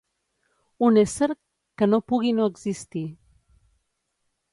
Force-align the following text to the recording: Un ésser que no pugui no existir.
Un 0.85 0.95
ésser 1.01 1.27
que 1.81 1.87
no 1.91 1.99
pugui 2.13 2.31
no 2.39 2.47
existir. 2.53 3.03